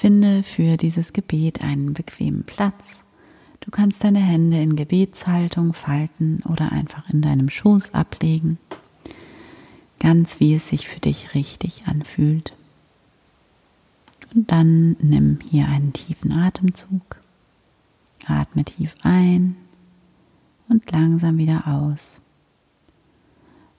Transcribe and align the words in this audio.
Finde 0.00 0.42
für 0.42 0.78
dieses 0.78 1.12
Gebet 1.12 1.60
einen 1.60 1.92
bequemen 1.92 2.44
Platz. 2.44 3.04
Du 3.60 3.70
kannst 3.70 4.02
deine 4.02 4.20
Hände 4.20 4.58
in 4.58 4.74
Gebetshaltung 4.74 5.74
falten 5.74 6.42
oder 6.48 6.72
einfach 6.72 7.10
in 7.10 7.20
deinem 7.20 7.50
Schoß 7.50 7.92
ablegen, 7.92 8.56
ganz 9.98 10.40
wie 10.40 10.54
es 10.54 10.68
sich 10.68 10.88
für 10.88 11.00
dich 11.00 11.34
richtig 11.34 11.82
anfühlt. 11.84 12.54
Und 14.34 14.50
dann 14.50 14.96
nimm 15.00 15.38
hier 15.50 15.68
einen 15.68 15.92
tiefen 15.92 16.32
Atemzug. 16.32 17.20
Atme 18.24 18.64
tief 18.64 18.94
ein 19.02 19.54
und 20.70 20.90
langsam 20.90 21.36
wieder 21.36 21.66
aus. 21.66 22.22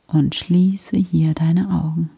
Und 0.05 0.35
schließe 0.35 0.97
hier 0.97 1.33
deine 1.33 1.71
Augen. 1.71 2.11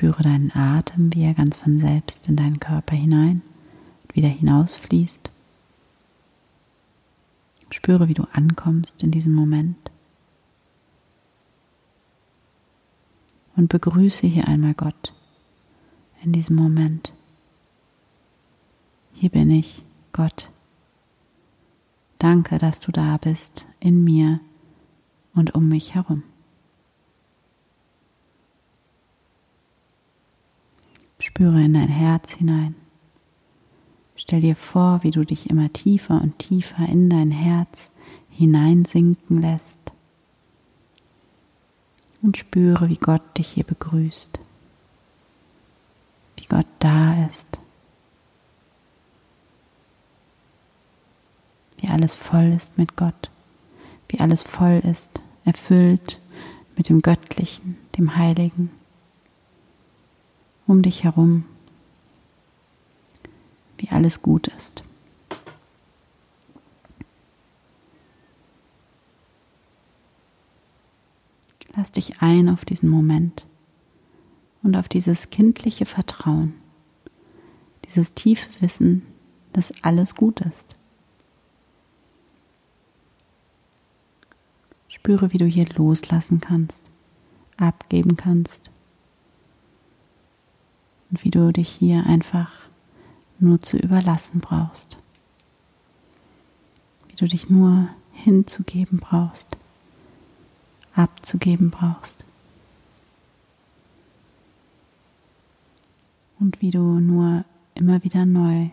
Spüre 0.00 0.22
deinen 0.22 0.50
Atem, 0.56 1.12
wie 1.12 1.24
er 1.24 1.34
ganz 1.34 1.56
von 1.56 1.76
selbst 1.76 2.26
in 2.26 2.34
deinen 2.34 2.58
Körper 2.58 2.96
hinein 2.96 3.42
und 4.02 4.16
wieder 4.16 4.28
hinausfließt. 4.28 5.30
Spüre, 7.68 8.08
wie 8.08 8.14
du 8.14 8.26
ankommst 8.32 9.02
in 9.02 9.10
diesem 9.10 9.34
Moment. 9.34 9.90
Und 13.56 13.68
begrüße 13.68 14.26
hier 14.26 14.48
einmal 14.48 14.72
Gott 14.72 15.12
in 16.22 16.32
diesem 16.32 16.56
Moment. 16.56 17.12
Hier 19.12 19.28
bin 19.28 19.50
ich, 19.50 19.84
Gott. 20.12 20.48
Danke, 22.18 22.56
dass 22.56 22.80
du 22.80 22.90
da 22.90 23.18
bist, 23.18 23.66
in 23.80 24.02
mir 24.02 24.40
und 25.34 25.54
um 25.54 25.68
mich 25.68 25.94
herum. 25.94 26.22
Spüre 31.40 31.62
in 31.62 31.72
dein 31.72 31.88
Herz 31.88 32.34
hinein. 32.34 32.74
Stell 34.14 34.42
dir 34.42 34.54
vor, 34.54 35.02
wie 35.04 35.10
du 35.10 35.24
dich 35.24 35.48
immer 35.48 35.72
tiefer 35.72 36.20
und 36.20 36.38
tiefer 36.38 36.86
in 36.86 37.08
dein 37.08 37.30
Herz 37.30 37.90
hineinsinken 38.28 39.40
lässt. 39.40 39.78
Und 42.20 42.36
spüre, 42.36 42.90
wie 42.90 42.98
Gott 42.98 43.22
dich 43.38 43.52
hier 43.52 43.64
begrüßt. 43.64 44.38
Wie 46.36 46.44
Gott 46.44 46.66
da 46.78 47.24
ist. 47.26 47.46
Wie 51.78 51.88
alles 51.88 52.16
voll 52.16 52.52
ist 52.54 52.76
mit 52.76 52.96
Gott. 52.96 53.30
Wie 54.10 54.20
alles 54.20 54.42
voll 54.42 54.82
ist, 54.84 55.08
erfüllt 55.46 56.20
mit 56.76 56.90
dem 56.90 57.00
Göttlichen, 57.00 57.78
dem 57.96 58.14
Heiligen 58.16 58.68
um 60.70 60.82
dich 60.82 61.02
herum, 61.02 61.44
wie 63.78 63.88
alles 63.88 64.22
gut 64.22 64.46
ist. 64.46 64.84
Lass 71.74 71.90
dich 71.90 72.20
ein 72.20 72.48
auf 72.48 72.64
diesen 72.64 72.88
Moment 72.88 73.48
und 74.62 74.76
auf 74.76 74.88
dieses 74.88 75.30
kindliche 75.30 75.86
Vertrauen, 75.86 76.54
dieses 77.86 78.14
tiefe 78.14 78.48
Wissen, 78.60 79.06
dass 79.52 79.72
alles 79.82 80.14
gut 80.14 80.40
ist. 80.40 80.76
Spüre, 84.86 85.32
wie 85.32 85.38
du 85.38 85.46
hier 85.46 85.68
loslassen 85.70 86.40
kannst, 86.40 86.80
abgeben 87.56 88.16
kannst 88.16 88.70
und 91.10 91.24
wie 91.24 91.30
du 91.30 91.52
dich 91.52 91.68
hier 91.68 92.06
einfach 92.06 92.52
nur 93.38 93.60
zu 93.60 93.76
überlassen 93.76 94.40
brauchst. 94.40 94.98
Wie 97.08 97.16
du 97.16 97.26
dich 97.26 97.50
nur 97.50 97.88
hinzugeben 98.12 98.98
brauchst, 98.98 99.48
abzugeben 100.94 101.70
brauchst. 101.70 102.24
Und 106.38 106.60
wie 106.62 106.70
du 106.70 107.00
nur 107.00 107.44
immer 107.74 108.02
wieder 108.04 108.24
neu, 108.24 108.68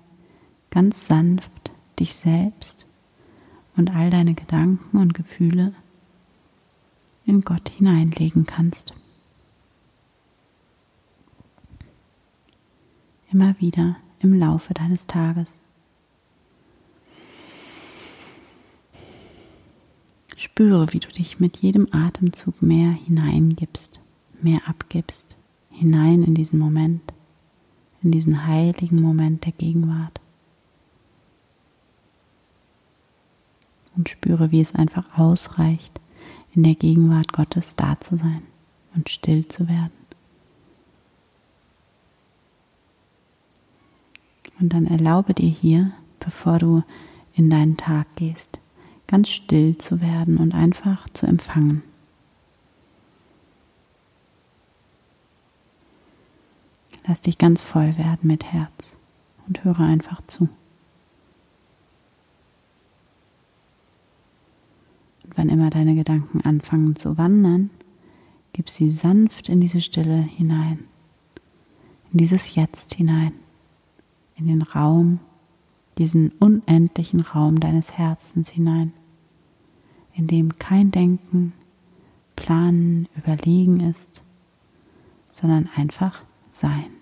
ganz 0.69 1.07
sanft 1.07 1.71
dich 1.99 2.13
selbst 2.13 2.85
und 3.75 3.89
all 3.89 4.09
deine 4.09 4.33
Gedanken 4.33 4.97
und 4.97 5.13
Gefühle 5.13 5.73
in 7.25 7.41
Gott 7.41 7.69
hineinlegen 7.69 8.45
kannst. 8.45 8.93
Immer 13.37 13.55
wieder 13.59 13.97
im 14.19 14.33
Laufe 14.33 14.73
deines 14.73 15.05
Tages. 15.05 15.59
Spüre, 20.35 20.91
wie 20.91 20.99
du 20.99 21.07
dich 21.09 21.39
mit 21.39 21.57
jedem 21.57 21.87
Atemzug 21.91 22.63
mehr 22.63 22.89
hineingibst, 22.89 23.99
mehr 24.41 24.61
abgibst, 24.67 25.35
hinein 25.69 26.23
in 26.23 26.33
diesen 26.33 26.57
Moment, 26.57 27.13
in 28.01 28.09
diesen 28.09 28.47
heiligen 28.47 28.99
Moment 28.99 29.45
der 29.45 29.51
Gegenwart. 29.51 30.19
Und 33.95 34.09
spüre, 34.09 34.49
wie 34.49 34.61
es 34.61 34.73
einfach 34.73 35.19
ausreicht, 35.19 36.01
in 36.55 36.63
der 36.63 36.73
Gegenwart 36.73 37.33
Gottes 37.33 37.75
da 37.75 37.99
zu 37.99 38.15
sein 38.15 38.41
und 38.95 39.09
still 39.09 39.47
zu 39.47 39.69
werden. 39.69 40.06
Und 44.59 44.73
dann 44.73 44.87
erlaube 44.87 45.33
dir 45.33 45.49
hier, 45.49 45.91
bevor 46.19 46.57
du 46.57 46.83
in 47.33 47.49
deinen 47.49 47.77
Tag 47.77 48.07
gehst, 48.15 48.59
ganz 49.05 49.29
still 49.29 49.77
zu 49.77 50.01
werden 50.01 50.37
und 50.37 50.53
einfach 50.53 51.07
zu 51.13 51.27
empfangen. 51.27 51.83
Lass 57.05 57.21
dich 57.21 57.37
ganz 57.37 57.61
voll 57.61 57.97
werden 57.97 58.27
mit 58.27 58.51
Herz 58.51 58.97
und 59.47 59.63
höre 59.63 59.79
einfach 59.79 60.21
zu. 60.27 60.49
Und 65.23 65.37
wann 65.37 65.47
immer 65.47 65.69
deine 65.69 65.95
Gedanken 65.95 66.41
anfangen 66.41 66.97
zu 66.97 67.17
wandern, 67.17 67.69
gib 68.51 68.69
sie 68.69 68.89
sanft 68.89 69.47
in 69.47 69.61
diese 69.61 69.79
Stille 69.79 70.17
hinein, 70.17 70.83
in 72.11 72.17
dieses 72.17 72.55
Jetzt 72.55 72.95
hinein 72.95 73.33
in 74.37 74.47
den 74.47 74.61
Raum, 74.61 75.19
diesen 75.97 76.31
unendlichen 76.31 77.21
Raum 77.21 77.59
deines 77.59 77.97
Herzens 77.97 78.49
hinein, 78.49 78.93
in 80.13 80.27
dem 80.27 80.57
kein 80.59 80.91
Denken, 80.91 81.53
Planen, 82.35 83.07
Überlegen 83.17 83.79
ist, 83.79 84.23
sondern 85.31 85.69
einfach 85.75 86.23
Sein. 86.49 86.96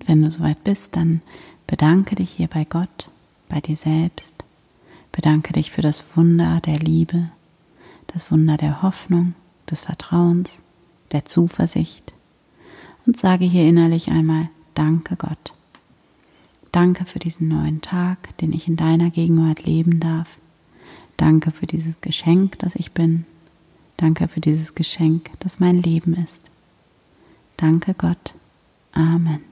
Und 0.00 0.08
wenn 0.08 0.22
du 0.22 0.30
soweit 0.30 0.64
bist, 0.64 0.96
dann 0.96 1.20
bedanke 1.66 2.14
dich 2.14 2.30
hier 2.30 2.48
bei 2.48 2.64
Gott, 2.64 3.10
bei 3.50 3.60
dir 3.60 3.76
selbst. 3.76 4.32
Bedanke 5.12 5.52
dich 5.52 5.70
für 5.70 5.82
das 5.82 6.04
Wunder 6.16 6.60
der 6.64 6.78
Liebe, 6.78 7.30
das 8.06 8.30
Wunder 8.30 8.56
der 8.56 8.80
Hoffnung, 8.80 9.34
des 9.70 9.82
Vertrauens, 9.82 10.62
der 11.12 11.26
Zuversicht. 11.26 12.14
Und 13.04 13.18
sage 13.18 13.44
hier 13.44 13.68
innerlich 13.68 14.10
einmal, 14.10 14.48
danke 14.74 15.16
Gott. 15.16 15.52
Danke 16.72 17.04
für 17.04 17.18
diesen 17.18 17.48
neuen 17.48 17.82
Tag, 17.82 18.38
den 18.38 18.54
ich 18.54 18.68
in 18.68 18.76
deiner 18.76 19.10
Gegenwart 19.10 19.66
leben 19.66 20.00
darf. 20.00 20.38
Danke 21.18 21.50
für 21.50 21.66
dieses 21.66 22.00
Geschenk, 22.00 22.58
das 22.60 22.74
ich 22.74 22.92
bin. 22.92 23.26
Danke 23.98 24.28
für 24.28 24.40
dieses 24.40 24.74
Geschenk, 24.74 25.30
das 25.40 25.60
mein 25.60 25.82
Leben 25.82 26.14
ist. 26.14 26.40
Danke 27.58 27.92
Gott. 27.92 28.34
Amen. 28.92 29.49